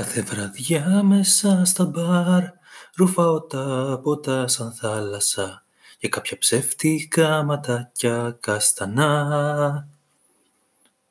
Κάθε 0.00 0.22
βραδιά 0.22 1.02
μέσα 1.02 1.64
στα 1.64 1.84
μπαρ 1.84 2.42
ρουφάω 2.96 3.40
τα 3.40 4.00
ποτά 4.02 4.48
σαν 4.48 4.72
θάλασσα 4.72 5.64
για 5.98 6.08
κάποια 6.08 6.38
ψεύτικα 6.38 7.42
ματάκια 7.42 8.36
καστανά 8.40 9.88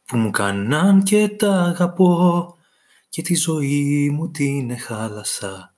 που 0.06 0.18
μου 0.18 0.30
κάναν 0.30 1.04
και 1.04 1.30
τα 1.30 1.62
αγαπώ 1.62 2.56
και 3.10 3.22
τη 3.22 3.36
ζωή 3.36 4.10
μου 4.14 4.32
την 4.32 4.70
εχάλασα. 4.70 5.74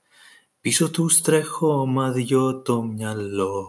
Πίσω 0.62 0.90
τους 0.92 1.22
τρέχω 1.22 1.86
μα 1.86 2.12
δυο 2.12 2.62
το 2.62 2.82
μυαλό. 2.82 3.68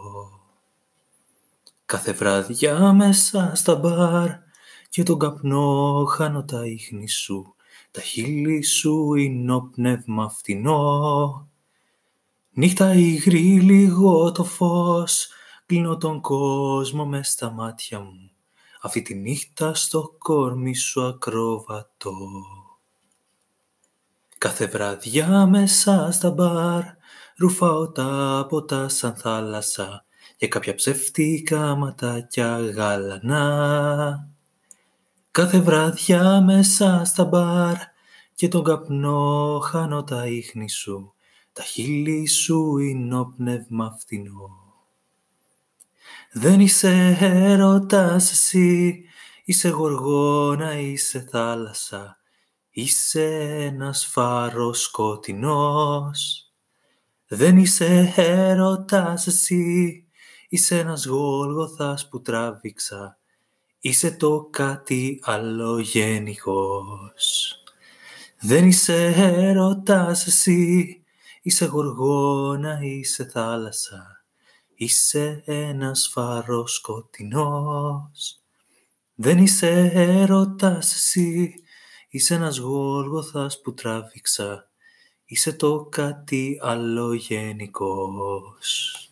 Κάθε 1.84 2.12
βραδιά 2.12 2.92
μέσα 2.92 3.52
στα 3.54 3.74
μπαρ 3.74 4.30
και 4.88 5.02
τον 5.02 5.18
καπνό 5.18 6.04
χάνω 6.04 6.44
τα 6.44 6.66
ίχνη 6.66 7.08
σου 7.08 7.54
τα 7.92 8.00
χείλη 8.00 8.62
σου 8.62 9.14
είναι 9.14 9.54
ο 9.54 9.62
πνεύμα 9.62 10.28
φτηνό. 10.28 11.48
Νύχτα 12.50 12.94
υγρή 12.94 13.60
λίγο 13.60 14.32
το 14.32 14.44
φως, 14.44 15.28
κλείνω 15.66 15.96
τον 15.96 16.20
κόσμο 16.20 17.06
μες 17.06 17.28
στα 17.28 17.50
μάτια 17.50 18.00
μου. 18.00 18.30
Αυτή 18.80 19.02
τη 19.02 19.14
νύχτα 19.14 19.74
στο 19.74 20.14
κόρμι 20.18 20.74
σου 20.74 21.02
ακρόβατο. 21.02 22.16
Κάθε 24.38 24.66
βραδιά 24.66 25.46
μέσα 25.46 26.10
στα 26.12 26.30
μπαρ, 26.30 26.82
ρουφάω 27.36 27.90
τα 27.90 28.46
ποτά 28.48 28.88
σαν 28.88 29.16
θάλασσα 29.16 30.04
για 30.36 30.48
κάποια 30.48 30.74
ψεύτικα 30.74 31.74
ματάκια 31.74 32.58
γαλανά. 32.60 34.31
Κάθε 35.32 35.60
βράδια 35.60 36.40
μέσα 36.40 37.02
στα 37.04 37.24
μπαρ 37.24 37.76
και 38.34 38.48
τον 38.48 38.64
καπνό 38.64 39.58
χάνω 39.58 40.04
τα 40.04 40.26
ίχνη 40.26 40.70
σου, 40.70 41.14
τα 41.52 41.62
χείλη 41.62 42.28
σου 42.28 42.78
είναι 42.78 43.18
ο 43.18 43.26
πνεύμα 43.36 43.96
φθηνό. 44.00 44.48
Δεν 46.32 46.60
είσαι 46.60 47.16
έρωτας 47.20 48.30
εσύ, 48.30 49.04
είσαι 49.44 49.68
γοργόνα, 49.68 50.78
είσαι 50.78 51.28
θάλασσα, 51.30 52.18
είσαι 52.70 53.24
ένας 53.60 54.06
φάρος 54.06 54.82
σκοτεινός. 54.82 56.50
Δεν 57.28 57.58
είσαι 57.58 58.12
έρωτας 58.16 59.26
εσύ, 59.26 60.06
είσαι 60.48 60.78
ένας 60.78 61.06
γόλγοθας 61.06 62.08
που 62.08 62.20
τράβηξα, 62.20 63.21
Είσαι 63.84 64.10
το 64.10 64.48
κάτι 64.50 65.20
άλλο 65.22 65.78
γενικός. 65.78 67.54
Δεν 68.40 68.66
είσαι 68.66 69.12
έρωτας 69.16 70.26
εσύ, 70.26 71.02
είσαι 71.42 71.64
γοργόνα, 71.64 72.78
είσαι 72.82 73.24
θάλασσα. 73.24 74.24
Είσαι 74.74 75.42
ένας 75.46 76.08
φάρος 76.12 76.74
σκοτεινός. 76.74 78.40
Δεν 79.14 79.38
είσαι 79.38 79.90
έρωτας 79.94 80.94
εσύ, 80.94 81.54
είσαι 82.08 82.34
ένας 82.34 82.58
γόλγοθας 82.58 83.60
που 83.60 83.74
τράβηξα. 83.74 84.70
Είσαι 85.24 85.52
το 85.52 85.86
κάτι 85.90 86.58
άλλο 86.62 87.12
γενικός. 87.12 89.11